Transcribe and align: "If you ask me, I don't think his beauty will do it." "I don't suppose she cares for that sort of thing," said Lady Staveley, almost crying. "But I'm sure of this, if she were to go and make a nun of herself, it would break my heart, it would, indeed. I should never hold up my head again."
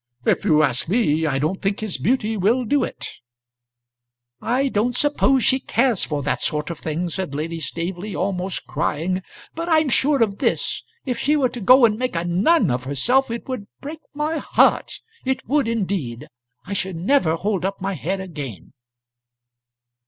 "If 0.25 0.43
you 0.45 0.63
ask 0.63 0.89
me, 0.89 1.27
I 1.27 1.37
don't 1.37 1.61
think 1.61 1.79
his 1.81 1.99
beauty 1.99 2.35
will 2.35 2.65
do 2.65 2.83
it." 2.83 3.07
"I 4.41 4.67
don't 4.67 4.95
suppose 4.95 5.43
she 5.43 5.59
cares 5.59 6.03
for 6.03 6.23
that 6.23 6.41
sort 6.41 6.71
of 6.71 6.79
thing," 6.79 7.07
said 7.11 7.35
Lady 7.35 7.59
Staveley, 7.59 8.15
almost 8.15 8.65
crying. 8.65 9.21
"But 9.53 9.69
I'm 9.69 9.89
sure 9.89 10.23
of 10.23 10.39
this, 10.39 10.81
if 11.05 11.19
she 11.19 11.35
were 11.35 11.49
to 11.49 11.61
go 11.61 11.85
and 11.85 11.99
make 11.99 12.15
a 12.15 12.25
nun 12.25 12.71
of 12.71 12.85
herself, 12.85 13.29
it 13.29 13.47
would 13.47 13.67
break 13.79 13.99
my 14.15 14.39
heart, 14.39 14.91
it 15.23 15.47
would, 15.47 15.67
indeed. 15.67 16.25
I 16.65 16.73
should 16.73 16.95
never 16.95 17.35
hold 17.35 17.63
up 17.63 17.79
my 17.79 17.93
head 17.93 18.19
again." 18.19 18.73